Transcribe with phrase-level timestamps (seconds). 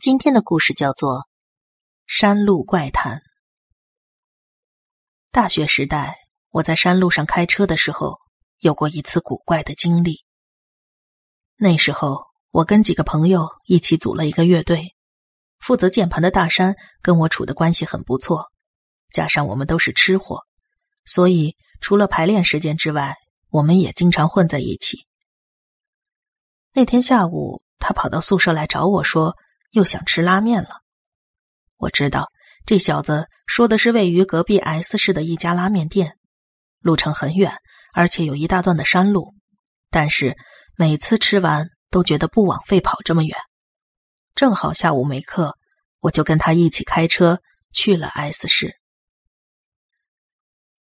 [0.00, 1.18] 今天的故事叫做
[2.06, 3.18] 《山路怪谈》。
[5.30, 6.16] 大学时代，
[6.48, 8.18] 我在山路上开车的时候，
[8.60, 10.24] 有过一次古怪的经历。
[11.56, 14.96] 那时候，我跟几个朋友一起组了一个乐队，
[15.58, 18.46] 负责键盘的大山跟我处的关系很不错，
[19.12, 20.46] 加上我们都是吃货，
[21.04, 23.16] 所以除了排练时间之外，
[23.50, 25.06] 我们也经常混在一起。
[26.72, 29.36] 那天下午，他跑到宿舍来找我说。
[29.70, 30.82] 又想吃拉面了。
[31.76, 32.30] 我知道
[32.66, 36.16] 这小子说的是位于隔壁 S 市的一家拉面店，
[36.80, 37.54] 路程很远，
[37.94, 39.34] 而且有一大段的山路。
[39.90, 40.36] 但是
[40.76, 43.36] 每次吃完都觉得不枉费跑这么远。
[44.34, 45.56] 正好下午没课，
[46.00, 47.40] 我就跟他一起开车
[47.72, 48.76] 去了 S 市。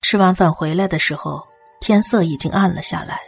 [0.00, 1.46] 吃完饭回来的时候，
[1.80, 3.20] 天色已经暗了下来，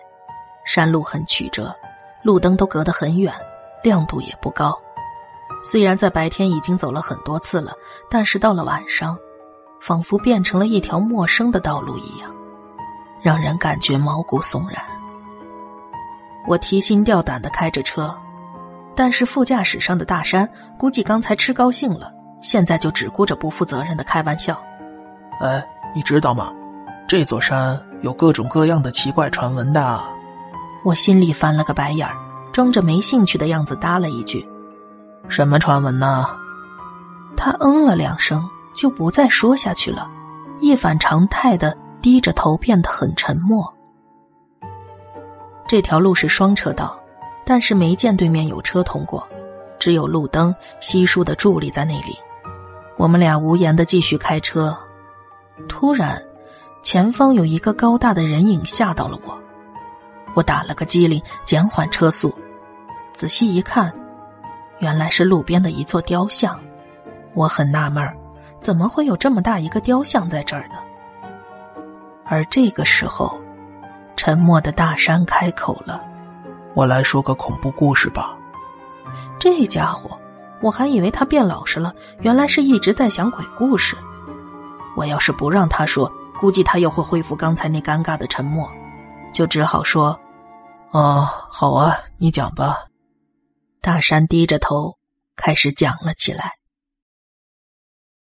[0.64, 1.76] 山路很曲折，
[2.22, 3.34] 路灯都隔得很远，
[3.82, 4.80] 亮度也不高。
[5.68, 7.72] 虽然在白天已经走了很多次了，
[8.08, 9.18] 但是到了晚上，
[9.80, 12.30] 仿佛变成了一条陌生的道路一样，
[13.20, 14.80] 让人感觉毛骨悚然。
[16.46, 18.16] 我提心吊胆的开着车，
[18.94, 24.56] 但是副驾驶上的大山估计刚才吃高兴了，现在就只顾着不负责任的开玩笑。
[25.40, 26.52] 哎，你知道吗？
[27.08, 30.00] 这座山有各种各样的奇怪传闻的。
[30.84, 32.14] 我心里翻了个白眼儿，
[32.52, 34.48] 装着没兴趣的样子搭了一句。
[35.28, 36.26] 什么传闻呢？
[37.36, 38.42] 他嗯了两声，
[38.74, 40.08] 就不再说下去了，
[40.60, 43.72] 一反常态的低着头，变得很沉默。
[45.68, 46.98] 这条路是双车道，
[47.44, 49.26] 但是没见对面有车通过，
[49.78, 52.16] 只有路灯稀疏的伫立在那里。
[52.96, 54.74] 我们俩无言的继续开车。
[55.68, 56.22] 突然，
[56.82, 59.38] 前方有一个高大的人影吓到了我，
[60.34, 62.32] 我打了个激灵，减缓车速，
[63.12, 63.92] 仔细一看。
[64.78, 66.58] 原来是路边的一座雕像，
[67.34, 68.04] 我很纳闷
[68.60, 70.76] 怎么会有这么大一个雕像在这儿呢？
[72.24, 73.38] 而这个时候，
[74.16, 76.02] 沉默的大山开口了
[76.74, 78.36] ：“我来说个恐怖故事吧。”
[79.38, 80.18] 这家伙，
[80.60, 83.96] 我还以为他变老实了，原来是一直在讲鬼故事。
[84.96, 86.10] 我要是不让他说，
[86.40, 88.68] 估计他又会恢复刚才那尴尬的沉默，
[89.32, 90.18] 就只好说
[90.90, 92.78] ：“啊，好啊，你讲吧。”
[93.86, 94.98] 大山低着头
[95.36, 96.54] 开始讲了起来。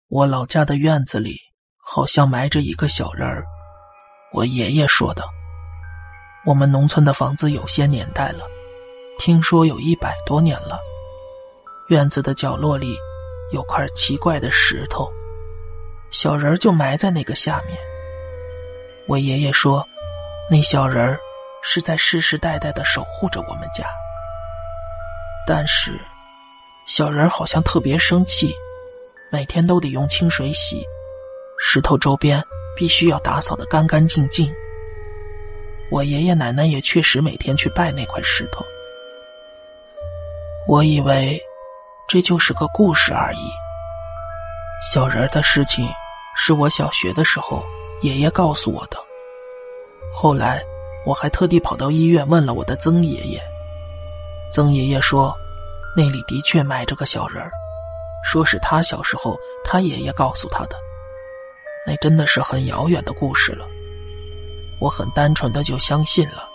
[0.08, 1.38] 我老家的院子里
[1.76, 3.44] 好像埋着一个小人儿，
[4.32, 5.22] 我爷爷说的。
[6.46, 8.46] 我们农村的房子有些年代了，
[9.18, 10.80] 听说有一百多年了。
[11.90, 12.96] 院子的角落里
[13.52, 15.12] 有块奇怪的石头，
[16.10, 17.78] 小人就埋在那个下面。
[19.10, 19.86] 我爷爷说，
[20.50, 21.20] 那小人
[21.62, 23.86] 是在世世代代的守护着我们家。
[25.48, 26.00] 但是，
[26.86, 28.54] 小人好像特别生气，
[29.32, 30.86] 每天都得用清水洗，
[31.60, 32.44] 石头周边
[32.76, 34.54] 必须要打扫的干干净净。
[35.90, 38.64] 我爷爷奶奶也确实每天去拜那块石头。
[40.68, 41.42] 我以为
[42.08, 43.50] 这就是个故事而已。
[44.94, 45.90] 小人的事情
[46.36, 47.66] 是我小学的时候
[48.04, 48.98] 爷爷告诉我的，
[50.14, 50.64] 后来
[51.06, 53.42] 我还特地跑到医院问了我的曾爷爷。
[54.52, 55.36] 曾爷爷说，
[55.96, 57.52] 那里的确埋着个小人儿，
[58.24, 60.76] 说是他小时候他爷爷告诉他的。
[61.86, 63.66] 那真的是很遥远的故事了，
[64.80, 66.50] 我很单纯的就相信了。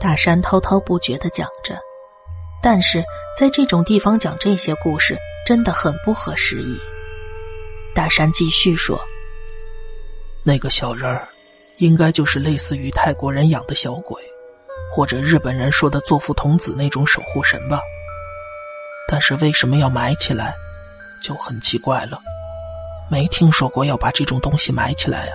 [0.00, 1.78] 大山滔滔不绝的讲着，
[2.62, 3.02] 但是
[3.38, 6.78] 在这种地方讲这些故事真的很不合时宜。
[7.94, 9.00] 大山继续说
[10.44, 11.28] ：“那个小人儿，
[11.78, 14.20] 应该就是类似于泰国人养的小鬼。”
[14.94, 17.80] 或者日本人说的作父童子那种守护神吧，
[19.08, 20.54] 但是为什么要埋起来，
[21.20, 22.20] 就很奇怪了。
[23.10, 25.32] 没听说过要把这种东西埋起来呀。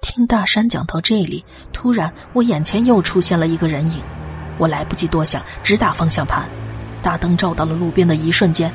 [0.00, 4.02] 听大山讲到这里，突然我眼前又出现了一个人影，
[4.56, 6.48] 我来不及多想，直打方向盘。
[7.02, 8.72] 大灯照到了路边的一瞬间，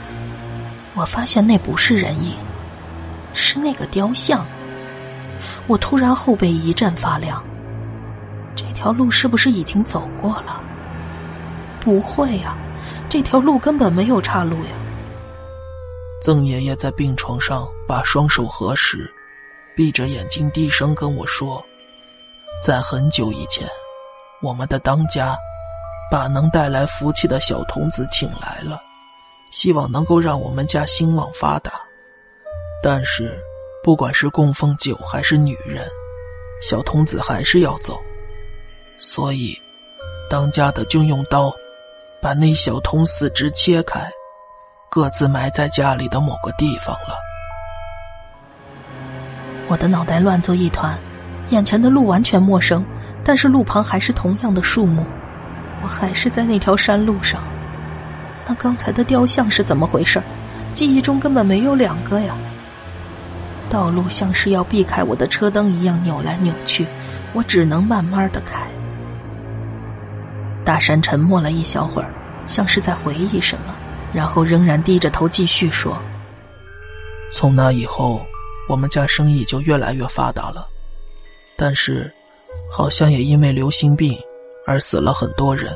[0.93, 2.35] 我发现那不是人影，
[3.33, 4.45] 是那个雕像。
[5.65, 7.43] 我突然后背一阵发凉。
[8.55, 10.61] 这条路是不是已经走过了？
[11.81, 12.57] 不会呀，
[13.09, 14.71] 这条路根本没有岔路呀。
[16.21, 19.13] 曾爷爷在病床上把双手合十，
[19.75, 21.63] 闭着眼睛低声跟我说
[22.63, 23.67] ：“在很久以前，
[24.41, 25.37] 我们的当家
[26.09, 28.81] 把能带来福气的小童子请来了，
[29.51, 31.73] 希望能够让我们家兴旺发达。
[32.81, 33.37] 但是，
[33.83, 35.87] 不管是供奉酒还是女人，
[36.61, 38.01] 小童子还是要走。”
[39.07, 39.55] 所以，
[40.27, 41.53] 当家的就用刀
[42.19, 44.03] 把那小童四肢切开，
[44.89, 47.15] 各自埋在家里的某个地方了。
[49.67, 50.97] 我的脑袋乱作一团，
[51.49, 52.83] 眼前的路完全陌生，
[53.23, 55.05] 但是路旁还是同样的树木，
[55.83, 57.43] 我还是在那条山路上。
[58.47, 60.21] 那刚才的雕像是怎么回事？
[60.73, 62.35] 记忆中根本没有两个呀。
[63.69, 66.87] 道路像是要避开我的车灯一样扭来扭去，
[67.33, 68.67] 我只能慢慢的开。
[70.65, 72.11] 大山沉默了一小会儿，
[72.47, 73.75] 像是在回忆什么，
[74.13, 75.97] 然后仍然低着头继续说
[77.31, 78.19] ：“从那以后，
[78.67, 80.67] 我们家生意就越来越发达了，
[81.55, 82.11] 但是，
[82.71, 84.19] 好像也因为流行病
[84.65, 85.71] 而死了很多人，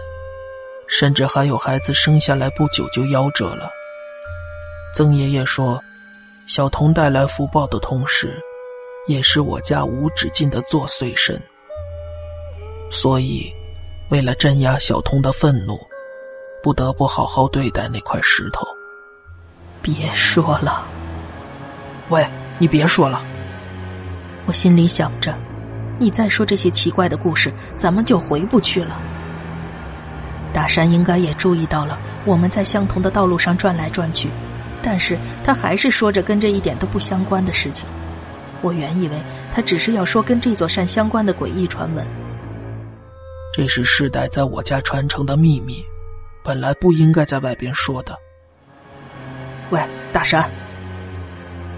[0.87, 3.69] 甚至还有孩子生下来不久就夭折了。”
[4.95, 5.79] 曾爷爷说。
[6.47, 8.35] 小童带来福报的同时，
[9.05, 11.39] 也是我家无止境的作祟神。
[12.89, 13.53] 所以，
[14.09, 15.79] 为了镇压小童的愤怒，
[16.63, 18.65] 不得不好好对待那块石头。
[19.83, 20.87] 别说了，
[22.09, 22.27] 喂，
[22.57, 23.23] 你别说了。
[24.47, 25.37] 我心里想着，
[25.99, 28.99] 你再说这些奇怪的故事，咱们就回不去了。
[30.51, 31.95] 大山应该也注意到了，
[32.25, 34.31] 我们在相同的道路上转来转去。
[34.81, 37.87] 但是他还是说着跟这一点都不相关的事情。
[38.61, 39.21] 我原以为
[39.51, 42.07] 他只是要说跟这座山相关的诡异传闻。
[43.51, 45.83] 这是世代在我家传承的秘密，
[46.43, 48.15] 本来不应该在外边说的。
[49.71, 49.81] 喂，
[50.13, 50.49] 大山！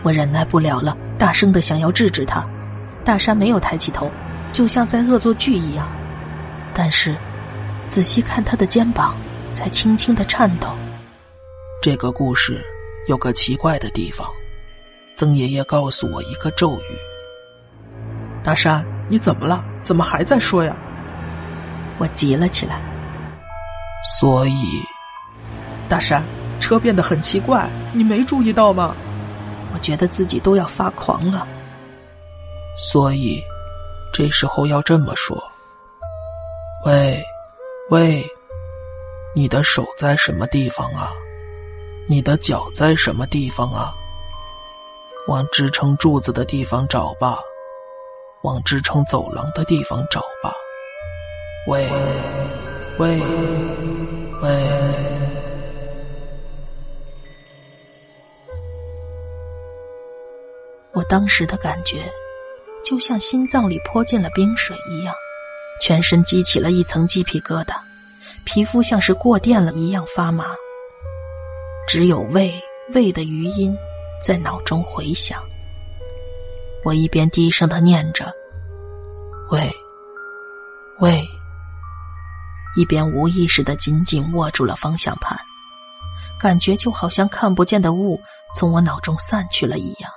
[0.04, 2.48] 我忍耐不了了，大声的想要制止他。
[3.04, 4.12] 大山没有抬起头，
[4.52, 5.90] 就像在恶作剧一样。
[6.74, 7.18] 但是，
[7.88, 9.16] 仔细看他的肩膀，
[9.54, 10.70] 才轻轻的颤抖。
[11.82, 12.64] 这个故事。
[13.08, 14.30] 有个奇怪的地方，
[15.16, 16.96] 曾爷爷告诉我一个咒语。
[18.44, 19.66] 大山，你怎么了？
[19.82, 20.78] 怎么还在说呀？
[22.02, 22.82] 我急了起来。
[24.20, 24.82] 所以，
[25.88, 26.24] 大山，
[26.60, 28.96] 车变得很奇怪，你没注意到吗？
[29.72, 31.48] 我觉得自己都要发狂了。
[32.76, 33.40] 所以，
[34.12, 35.38] 这时候要这么说：
[36.88, 37.24] 喂，
[37.92, 38.26] 喂，
[39.36, 41.12] 你的手在什么地方啊？
[42.10, 43.94] 你的脚在什么地方啊？
[45.28, 47.38] 往支撑柱子的地方找吧，
[48.42, 50.31] 往支撑走廊的地方找吧。
[51.68, 51.88] 喂，
[52.98, 53.22] 喂，
[54.42, 54.50] 喂！
[60.92, 62.12] 我当时的感觉，
[62.84, 65.14] 就像心脏里泼进了冰水一样，
[65.80, 67.76] 全身激起了一层鸡皮疙瘩，
[68.44, 70.46] 皮肤像是过电了一样发麻。
[71.88, 72.52] 只有“喂
[72.96, 73.78] 喂”的余音
[74.20, 75.44] 在脑中回响。
[76.84, 78.32] 我一边低声的念着
[79.52, 79.72] “喂
[81.00, 81.24] 喂”，
[82.76, 85.40] 一边无意识的紧紧握住了方向盘，
[86.40, 88.20] 感觉就好像看不见的雾
[88.56, 90.12] 从我脑中散去了一样。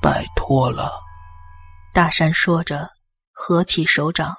[0.00, 0.92] 拜托了，
[1.92, 2.90] 大山说着，
[3.32, 4.34] 合起手掌，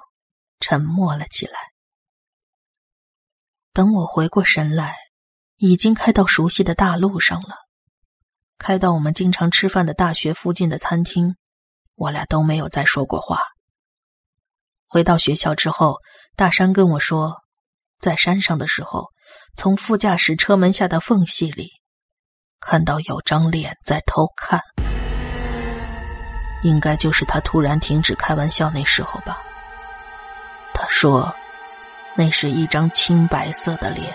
[0.60, 1.58] 沉默了起来。
[3.72, 4.96] 等我回过神来。
[5.62, 7.54] 已经开到熟悉的大路上了，
[8.56, 11.36] 开到我们经常吃饭的大学附近的餐厅，
[11.96, 13.42] 我俩都没有再说过话。
[14.90, 15.98] 回到学校之后，
[16.34, 17.36] 大山跟我说，
[18.00, 19.06] 在山上的时候，
[19.56, 21.70] 从副驾驶车门下的缝隙里，
[22.58, 24.60] 看到有张脸在偷看，
[26.64, 29.40] 应该就是他突然停止开玩笑那时候吧。
[30.74, 31.32] 他说，
[32.16, 34.12] 那是一张青白色的脸。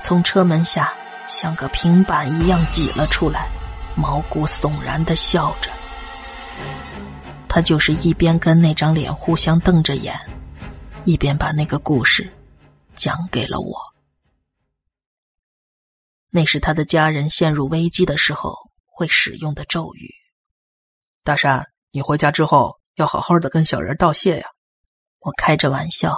[0.00, 0.92] 从车门下
[1.28, 3.48] 像个平板一样挤了出来，
[3.94, 5.70] 毛骨悚然的笑着。
[7.54, 10.18] 他就是一边跟那张脸互相瞪着眼，
[11.04, 12.32] 一边把那个故事
[12.94, 13.78] 讲给了我。
[16.30, 18.56] 那是他的家人陷入危机的时候
[18.86, 20.14] 会使用的咒语。
[21.24, 24.46] 大山，你回家之后要好好的跟小人道谢呀。
[25.18, 26.16] 我开着玩笑，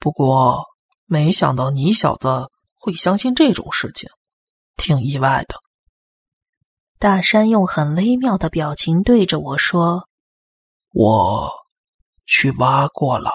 [0.00, 0.64] 不过
[1.06, 2.50] 没想到你小子。
[2.76, 4.08] 会相信这种事情，
[4.76, 5.54] 挺意外的。
[6.98, 10.08] 大山用很微妙的表情对着我说
[10.92, 11.50] ：“我
[12.26, 13.30] 去挖过了。”